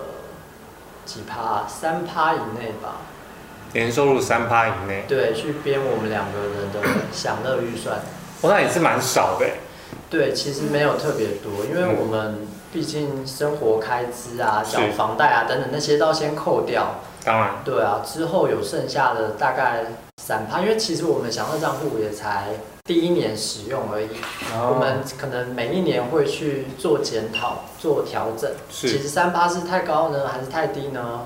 [1.07, 2.97] 几趴，三趴以内吧，
[3.73, 6.81] 年收入三趴以内，对，去编我们两个人的
[7.13, 8.01] 享乐预算。
[8.43, 9.61] 我那也是蛮少的欸。
[10.11, 16.97] 对，其实没有特别多，因为我们毕竟生活开支啊、是缴房贷啊等等那些都要先扣掉。
[17.25, 19.85] 当然，对啊，之后有剩下的大概
[20.23, 22.49] 三趴，因为其实我们享乐账户也才
[22.87, 24.07] 第一年使用而已，
[24.55, 28.49] 哦我们可能每一年会去做检讨、做调整。
[28.71, 31.23] 其是实三八是太高呢，还是太低呢？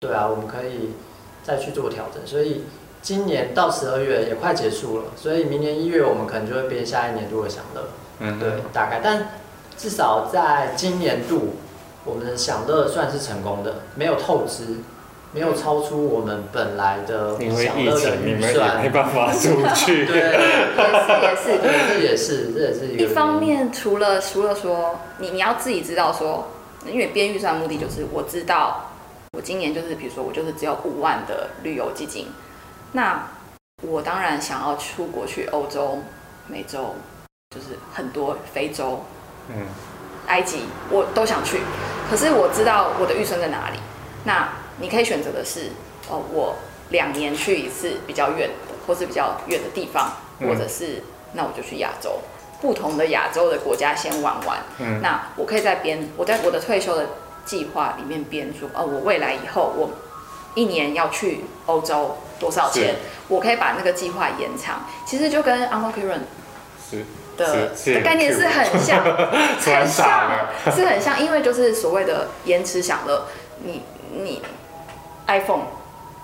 [0.00, 0.90] 对啊，我们可以
[1.44, 2.20] 再去做调整。
[2.26, 2.64] 所以
[3.00, 7.88] 今年到十二月也快结束了，所以明年一月我们可能就会编下一年度的享乐。
[8.18, 9.28] 嗯对，大概，但
[9.76, 11.54] 至少在今年度，
[12.04, 14.78] 我们的享乐算是成功的，没有透支。
[15.32, 18.88] 没有超出我们本来的因为疫享乐的情，你们也预算没。
[18.88, 20.06] 办法出去。
[20.08, 20.16] 对，
[21.22, 21.58] 也是也是。
[21.58, 26.48] 对，这也是这也是一个一方面，除了除了说你你要自己知道说，
[26.86, 28.90] 因为编预算的目的就是我知道
[29.32, 32.28] 我今年就是比如说我就是只有五万的旅游基金，
[32.92, 33.28] 那
[33.82, 35.98] 我当然想要出国去欧洲、
[36.46, 36.94] 美洲，
[37.54, 39.04] 就是很多非洲、
[39.50, 39.66] 嗯，
[40.26, 41.60] 埃及，我都想去。
[42.10, 43.78] 可是我知道我的预算在哪里，
[44.24, 44.48] 那
[44.80, 45.70] 你可以选择的是，
[46.08, 46.56] 哦，我
[46.90, 52.18] 两年去一次比较远的，或是比较远的地方，嗯或者是那我就去亚洲，
[52.60, 54.58] 不同的亚洲的国家先玩玩。
[54.78, 57.06] 嗯那我可以在编，我在我的退休的
[57.44, 59.90] 计划里面编出，哦，我未来以后我
[60.54, 62.96] 一年要去欧洲多少钱，
[63.28, 64.86] 我可以把那个计划延长。
[65.06, 66.20] 其实就跟 Uncle Kieran
[66.90, 67.04] 是
[67.36, 69.04] 的的概念是很像，
[69.60, 69.86] 很。
[69.86, 73.26] 像，是很像，因为就是所谓的延迟享乐，
[73.62, 74.42] 你你
[75.28, 75.62] iPhone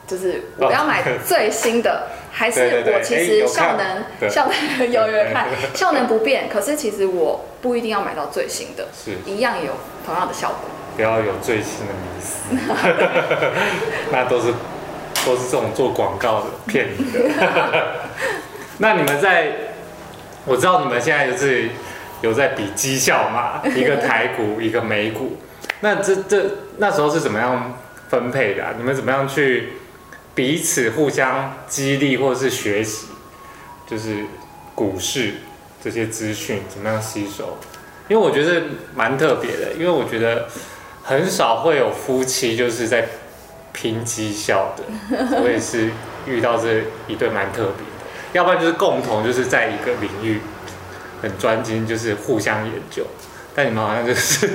[0.06, 9.72] 就是我要买最新的， 还是我其实效能对效能有有 看效能不变，可是其实我不一定要买到最新的，是一样有
[10.04, 10.58] 同样的效果。
[10.96, 12.54] 不要有最新的迷思，
[14.12, 14.52] 那都是
[15.26, 17.18] 都是这种做广告的骗你的。
[18.78, 19.52] 那你们在，
[20.44, 21.68] 我知道你们现在就是
[22.20, 25.36] 有在比绩效嘛，一个台股，一个美股。
[25.80, 26.44] 那这这
[26.76, 27.74] 那时候是怎么样
[28.08, 28.74] 分配的、啊？
[28.76, 29.74] 你们怎么样去
[30.34, 33.08] 彼此互相激励或者是学习？
[33.86, 34.24] 就是
[34.74, 35.34] 股市
[35.82, 37.58] 这些资讯怎么样吸收？
[38.08, 38.62] 因为我觉得
[38.94, 40.48] 蛮特别的，因为我觉得
[41.02, 43.08] 很少会有夫妻就是在
[43.72, 44.84] 拼绩效的，
[45.42, 45.90] 我也是
[46.26, 50.40] 遇到这一对蛮特别的，要不然就是共同就是在一个领域
[51.22, 53.06] 很专精，就是互相研究，
[53.54, 54.54] 但你们好像就是应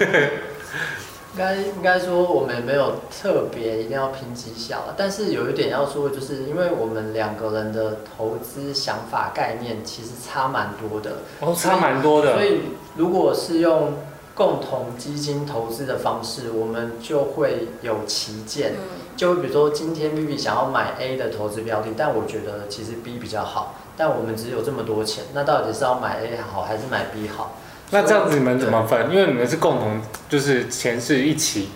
[1.40, 12.60] 该应该说我们也没有特别一定要拼绩效啊，但是有一点要说的就是，因为我们两个人的投资想法概念其实差蛮多的，哦差蛮多的所，以
[12.98, 13.94] 如果是用
[14.36, 18.74] 共同基金投资的方式，我们就会有旗舰。
[18.74, 27.56] 嗯，就比如说今天 Vivi 想要买 A 的投资标的，但我觉得其实 B 比较好，但我们只有这么多钱，那到底是要买 A 好还是买 B 好？
[27.92, 29.10] 那这样子你们怎么分？
[29.12, 30.00] 因为你们是共同，
[30.30, 31.72] 就是钱是一起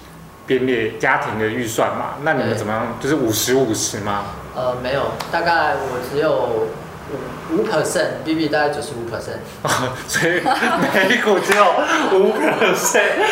[0.45, 2.97] 编列家庭的预算嘛，那你们怎么样？
[2.99, 4.25] 就是五十五十吗？
[4.55, 6.67] 呃，没有，大概我只有
[7.09, 9.41] 五五 percent，Vivi 大概九十五 percent。
[10.07, 10.41] 所以
[10.93, 11.65] 每股只有
[12.13, 13.23] 五 percent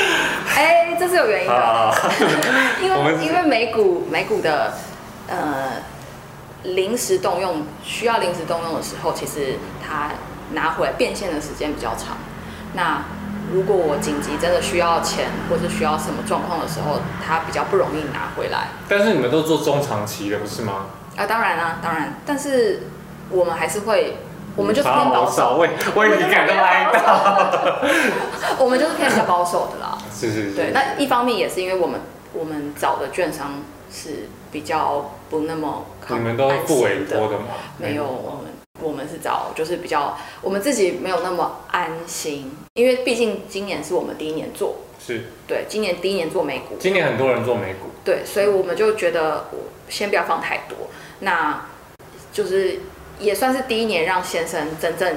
[0.56, 1.94] 哎、这是有原因的，啊，
[2.82, 4.74] 因我们为因为美股美股的
[5.28, 5.84] 呃
[6.64, 10.10] 临时动用需要临时动用的时候，其实它
[10.54, 12.18] 拿回来变现的时间比较长。
[12.74, 13.04] 那
[13.54, 18.68] 如果我紧急真的需要钱，或是需要什么状况的时候，它比较不容易拿回来。
[18.88, 20.86] 但是你们都做中长期的不是吗？
[21.18, 22.84] 啊，当然啊、当然，但是
[23.30, 24.18] 我们还是会，
[24.56, 28.56] 我们就是偏保，守，为为你感到哀悼。
[28.64, 29.98] 我们就是偏比较保守的啦。
[30.14, 32.00] 是是是，对，那一方面也是因为我们
[32.34, 37.48] 我们找的券商是比较不那么你们都安付委托的吗？
[37.78, 38.52] 没有，我们
[38.82, 50.90] 我们是找就是比较我们自己没有那么安心，因为毕竟今年是我们第一年做，是，对，今年第一年做美股，今年很多人做美股，对，所以我们就觉得我先不要放太多，
[51.20, 51.66] 那
[52.34, 52.80] 就是
[53.20, 55.16] 也算是第一年让先生真正，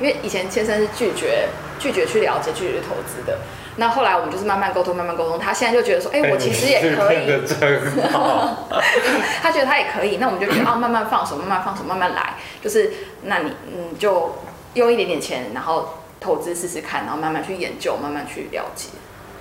[0.00, 1.48] 因为以前先生是拒绝
[1.78, 3.38] 拒绝去了解、拒绝去投资的。
[3.76, 5.38] 那后来我们就是慢慢沟通，慢慢沟通。
[5.38, 8.68] 他现在就觉得说，哎、我其实也可以，真好。
[9.42, 10.18] 他觉得他也可以。
[10.18, 12.34] 那我们就觉得啊， 慢慢放手，慢慢放手，慢慢来。
[12.62, 14.36] 就是，那你嗯，就
[14.74, 18.90] 用一点点钱，然后投资试试看，然后慢慢去研究，慢慢去了解。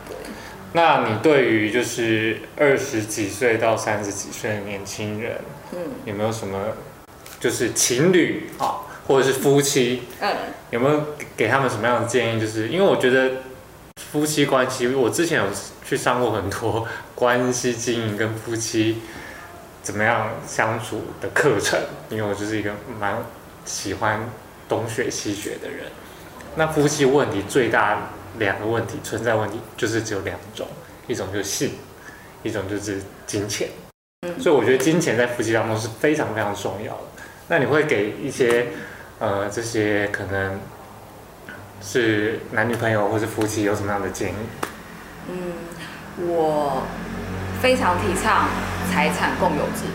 [0.08, 0.15] 对，
[0.74, 5.41] 那你对于就是二十几岁到三十几岁的年轻人，
[5.74, 6.58] 嗯有没有什么
[7.39, 10.30] 就是情侣啊，或者是夫妻，嗯
[10.70, 11.04] 有没有
[11.36, 12.39] 给他们什么样的建议？
[12.39, 13.30] 就是因为我觉得
[13.95, 15.47] 夫妻关系，我之前有
[15.86, 19.01] 去上过很多关系经营跟夫妻
[19.82, 23.17] 怎么样相处的课程，因为我就是一个蛮
[23.65, 24.19] 喜欢
[24.67, 25.86] 东学西学的人。
[26.56, 30.67] 那夫妻问题最大两个问题存在问题就是只有两种，
[31.08, 31.71] 一种就是性，
[32.43, 33.69] 一种就是金钱。
[34.39, 37.04] 所以我觉得金钱在夫妻当中是非常非常重要的。
[37.47, 38.67] 那你会给一些
[39.19, 40.60] 呃这些可能
[41.82, 44.36] 是男女朋友或是夫妻有什么样的建议？
[45.30, 46.84] 嗯，我
[47.62, 48.48] 非常提倡
[48.91, 49.86] 财产共有制。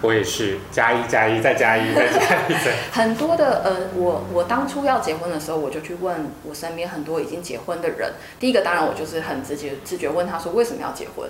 [0.00, 2.72] 我也是加一加一再加一再加一再。
[2.92, 8.12] 很多的呃，我我当初要结婚的时候，我就去问我身边很多已经结婚的人。
[8.38, 11.28] 第一个当然我就是很直接直觉问他说为什么要结婚？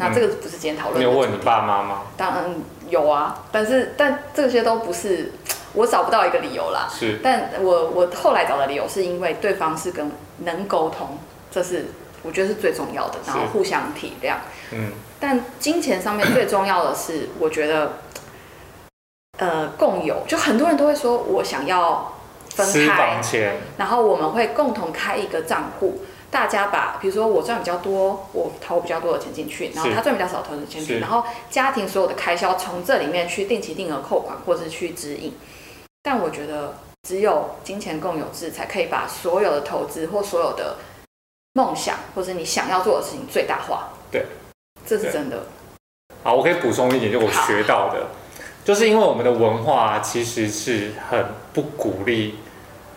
[0.00, 1.06] 那这个不是今天讨论的。
[1.06, 2.02] 你有问你爸妈吗？
[2.16, 2.44] 当然
[2.88, 5.32] 有啊，但是但这些都不是
[5.74, 6.88] 我找不到一个理由啦。
[6.90, 11.18] 是，但我我后来找的理由是因为对方是跟能沟通，
[11.50, 11.86] 这是
[12.22, 14.34] 我觉得是最重要的，然后互相体谅。
[14.72, 17.98] 嗯，但金钱上面最重要的是，我觉得，
[19.38, 22.14] 呃，共有，就很多人都会说我想要
[22.50, 35.32] 分开，钱，然后我们会共同开一个账户，大家把，比如说我赚比较多，我投比较多的钱进去，然后他赚比较少投的钱进去，然后家庭所有的开销从这里面去定期定额扣款或是去指引。
[36.10, 36.72] 但我觉得
[37.06, 40.78] 只有金钱共有制才可以把所有的投资或所有的
[41.52, 43.90] 梦想或者你想要做的事情最大化。
[44.10, 44.24] 对，
[44.86, 45.42] 这是真的。
[46.24, 48.06] 好，我可以补充一点，就我学到的，
[48.64, 52.36] 就是因为我们的文化其实是很不鼓励，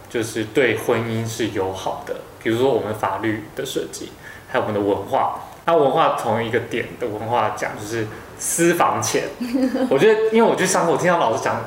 [0.10, 2.15] 就是对婚姻是友好的。
[2.41, 4.13] 比如说我们法律的设计，
[4.47, 5.41] 还有我们的文化。
[5.65, 8.08] 那文化从一个点的文化讲，就是
[8.39, 9.28] 私房钱。
[9.91, 11.62] 我觉得，因为我去上课，我听到老师讲，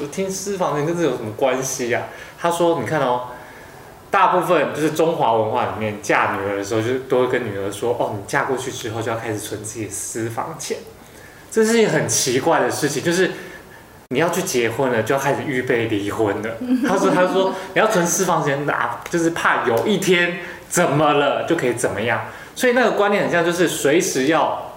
[0.00, 2.04] 我听私房钱跟这有什么关系啊？
[2.38, 3.28] 他说，你看哦。
[4.12, 10.78] 大部分就是中华文化里面嫁女儿的时候，就都会跟女儿说：“哦，你嫁过去之后就要开始存自己的私房钱。”
[11.48, 13.30] 这是一个很奇怪的事情，就是
[14.08, 16.56] 你要去结婚了，就要开始预备离婚了。
[16.88, 22.24] 他说：“他说你要存私房钱，哪就是怕有一天怎么了就可以怎么样。”
[22.56, 24.72] 所以那个观念很像，就是随时要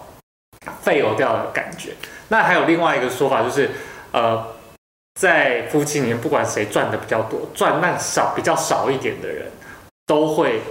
[0.83, 1.93] 废油掉的感觉。
[2.27, 3.71] 那还有另外一个说法，就是
[4.11, 4.45] 呃，
[5.19, 9.49] 在夫妻里面，不管谁赚的比较多，赚那少比较少一点的人，
[10.07, 10.61] 都会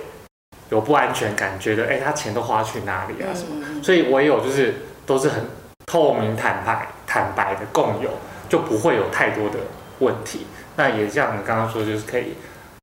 [0.70, 3.64] 有不安全感，觉得哎、他钱都花去哪里啊什么。
[3.68, 4.74] 嗯，所以唯有就是
[5.06, 5.44] 都是很
[5.86, 8.10] 透明、坦白、坦白的共有，
[8.48, 9.58] 就不会有太多的
[10.00, 10.46] 问题。
[10.76, 12.34] 那也像你刚刚说，就是可以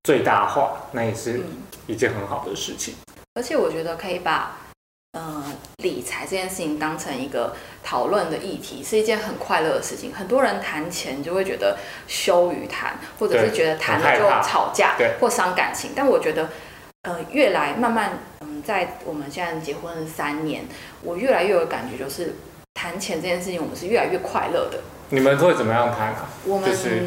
[0.03, 1.43] 最大化，那也是嗯
[1.87, 2.95] 一件很好的事情。
[3.35, 4.55] 而且我觉得可以把
[5.13, 5.43] 呃
[5.77, 10.13] 理财这件事情当成一个讨论的议题，是一件很快乐的事情。
[10.13, 15.91] 很多人谈钱就会觉得羞于谈，或者是觉得谈了就吵架对或伤感情。
[15.95, 16.49] 但我觉得，
[17.03, 20.65] 呃，越来慢慢，嗯，在我们现在结婚三年，
[21.01, 22.35] 我越来越有感觉，就是
[22.75, 24.79] 谈钱这件事情，我们是越来越快乐的。
[25.09, 26.29] 你们会怎么样谈啊？
[26.45, 27.01] 我们就是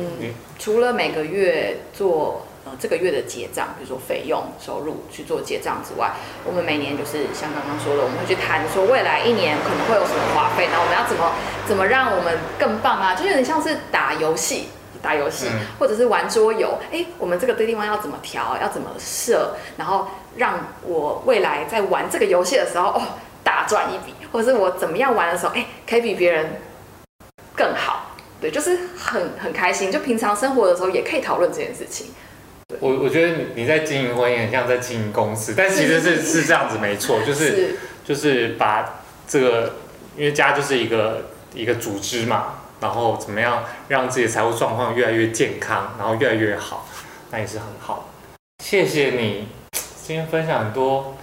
[0.59, 6.13] 除了每个月做呃这个月的结账，比如说费用、收入去做结账之外，
[6.45, 11.33] 我们每年就是像刚刚说的，我们会去谈说未来一年可能会有什么花费，然后我们要怎么
[11.67, 14.69] 怎么让我们更棒啊，就有点像是打游戏。
[15.03, 20.07] 打游戏嗯，或者是玩桌游，哎，我们这个地方要怎么调，要怎么设，然后
[20.37, 23.03] 让我未来在玩这个游戏的时候，哦，
[23.43, 26.61] 大赚一笔，或者是我怎么样玩的时候，哎，可以比别人
[27.57, 28.15] 更好。
[28.41, 29.91] 对，就是很很开心。
[29.91, 32.07] 就平常生活的时候也可以讨论这件事情。
[32.81, 39.75] 我我觉得你你在经营婚姻很像在经营公司，但其实是是这样子没错，就是就是把这个，
[40.17, 46.89] 因为家就是一个一个组织嘛，然后怎么样让自己的财务状况越来越健康，然后越来越好，
[47.31, 48.09] 那也是很好。
[48.65, 49.49] 谢谢你
[50.05, 51.17] 今天分享很多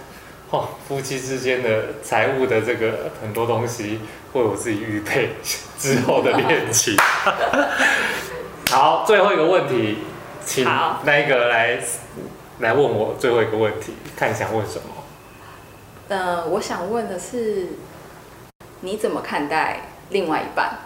[0.50, 4.00] 哦，夫妻之间的财务的这个很多东西，
[4.32, 5.30] 为我自己预备
[5.78, 6.96] 之后的恋情。
[8.70, 9.98] 好，最后一个问题，
[10.50, 11.00] 请好。
[11.04, 11.78] 那一个来
[12.58, 14.88] 来问我最后一个问题，看你想问什么。
[16.08, 17.68] 呃，我想问的是，
[18.80, 20.76] 你怎么看待另外一半，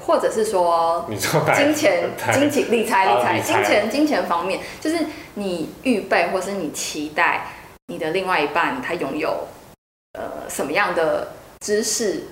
[0.00, 7.48] 或者是说你说金钱、哪金钱、理财、理财金钱、金钱方面，就是你预备或是你期待
[7.88, 9.46] 你的另外一半他拥有
[10.14, 12.24] 呃什么样的知识、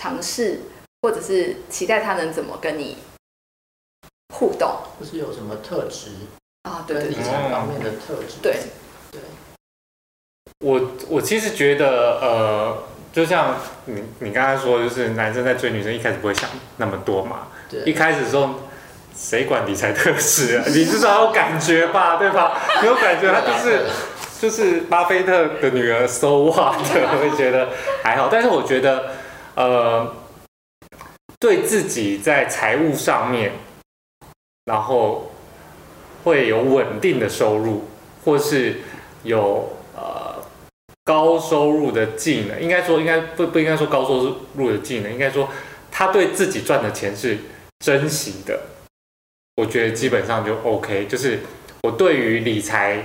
[0.00, 0.60] 尝试，
[1.02, 2.96] 或者是期待他能怎么跟你
[4.34, 6.10] 互动或是有什么特质，
[6.62, 6.84] 啊？
[6.86, 8.36] 对理对，财方面的特质。
[8.42, 8.56] 对
[9.10, 9.20] 对，
[10.60, 18.50] 我我其实觉得，呃，就像你你刚才说，就是男生在追女生一开始不会想那么多嘛，对一，开始的时候
[19.16, 20.64] 谁管理财特质啊？
[20.68, 22.60] 你至少有感觉吧，对吧？
[22.82, 23.86] 没有感觉，他就是
[24.40, 27.68] 就是巴菲特的女儿 so what，我会觉得
[28.02, 28.28] 还好。
[28.30, 29.12] 但是我觉得，
[29.54, 30.14] 呃，
[31.38, 33.52] 对自己在财务上面，
[34.66, 35.30] 然后
[36.24, 37.84] 会有稳定的收入，
[38.24, 38.80] 或是
[39.22, 40.34] 有呃
[41.04, 45.48] 高收入的技能，应该说应该不不应该说高收入的技能，应该说
[45.90, 47.38] 他对自己赚的钱是
[47.78, 48.60] 珍惜的，
[49.54, 51.06] 我觉得基本上就 OK。
[51.06, 51.38] 就是
[51.84, 53.04] 我对于理财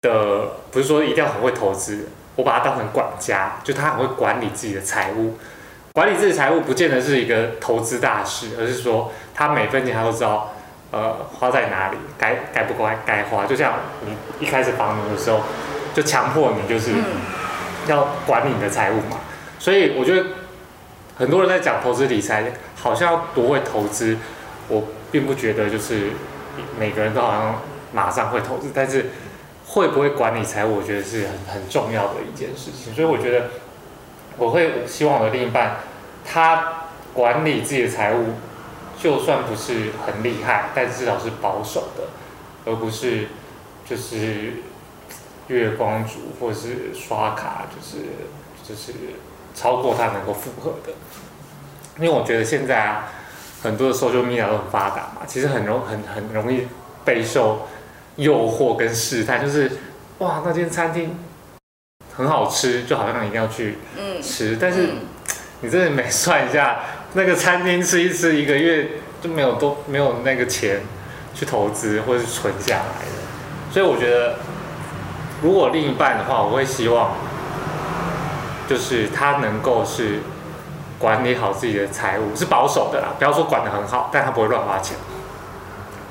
[0.00, 5.34] 的，不是说一定要很会投资，我把它当成管家，就他很会管理自己的财务。
[5.92, 10.54] 管理自己财务不见得是一个投资大师，而是说他每分钱他都知道，
[10.96, 13.44] 呃，花在哪里，该该不该该花。
[13.44, 13.74] 就像
[14.06, 15.40] 你一开始房奴的时候，
[15.92, 17.04] 就强迫你就是嗯，
[17.86, 19.20] 要管理你的财务嘛。
[19.58, 20.24] 所以我觉得
[21.18, 24.16] 很多人在讲投资理财，好像要多会投资，
[24.68, 26.12] 我并不觉得就是
[26.78, 27.60] 每个人都好像
[27.92, 29.10] 马上会投资，但是
[29.66, 32.94] 会不会管理财务，我觉得是很很重要的一件事情。
[32.94, 33.50] 所以我觉得
[34.38, 35.76] 我会希望我的另一半，
[36.24, 36.72] 他
[37.12, 38.34] 管理自己的财务，
[38.98, 42.04] 就算不是很厉害，但至少是保守的，
[42.64, 43.28] 而不是
[43.88, 44.54] 就是
[45.48, 48.04] 月光族或者是刷卡，就是
[48.66, 48.92] 就是
[49.54, 50.92] 超过他能够负荷的。
[51.98, 53.08] 因为我觉得现在啊，
[53.62, 56.66] 很多的 social media 都很发达嘛，其实很容很很容易
[57.04, 57.66] 备受
[58.16, 59.70] 诱惑跟试探，就是
[60.18, 61.18] 哇那间餐厅
[62.14, 64.98] 很好吃，就好像你一定要去嗯，吃，但是嗯
[65.62, 66.80] 你真的每算一下，
[67.16, 68.88] 那个餐厅吃一吃一个月
[69.22, 70.82] 就没有多没有那个钱
[71.34, 74.36] 去投资或者是存下来的，所以我觉得
[75.42, 77.12] 如果另一半的话，我会希望
[78.68, 80.20] 就是他能够是
[80.98, 84.96] 管理好自己的财务，是保守的啦，不要说管得很好，但他不会乱花钱，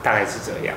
[0.01, 0.75] 大概是这样，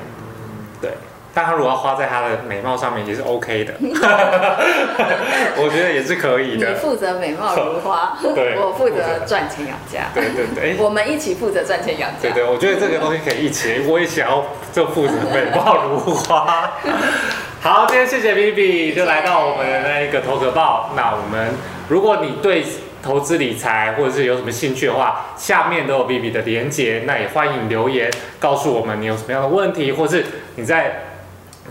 [1.39, 3.72] 但他如果要花在他的美貌上面也是 OK 的，
[5.57, 6.74] 我觉得也是可以的你的。
[6.80, 12.22] 负责美貌如花， 对我负责赚钱养家，对对对，哎我们一起负责赚钱养家。
[12.22, 16.72] 对对，我觉得这个东西可以一起，我也想要就负责美貌如花。
[17.62, 20.91] 好，今天谢谢 Vivi，就来到我们的那一个投可报。
[20.97, 21.55] 那我们，
[21.89, 22.64] 如果你对
[23.01, 28.11] 投资理财或者是有什么兴趣的话，下面都有 Vivi 的连接，那也欢迎留言
[28.41, 30.24] 告诉我们你有什么样的问题，或是
[30.57, 31.08] 你在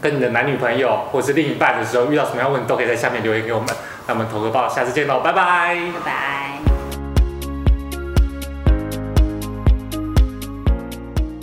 [0.01, 3.67] 跟你的男女朋友或是另一半的时候遇到什么样问题，都可以在下面留言给我们。
[4.07, 5.75] 那我们投个报，下次见喽，拜拜。
[5.93, 6.59] 拜拜。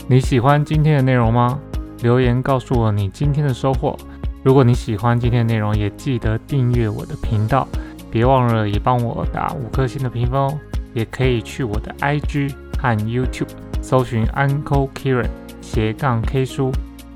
[0.07, 1.59] 你喜欢今天的内容吗？
[2.03, 3.97] 留言告诉我你今天的收获。
[4.43, 7.67] 如果你喜欢今天的内容，也记得订阅我的频道，
[8.11, 10.59] 别忘了也帮我打五颗星的评分哦。
[10.93, 13.49] 也可以去我的 IG 和 YouTube
[13.81, 15.29] 搜寻 Uncle Kieran
[15.61, 16.71] 斜杠 K 书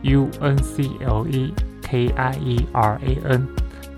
[0.09, 1.52] U N C L E
[1.82, 3.46] K I E R A N，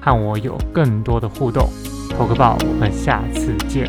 [0.01, 1.69] 和我有更多的互动。
[2.11, 3.89] 投个报，我们下次见。